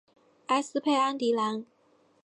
[0.47, 1.63] 埃斯佩安迪兰。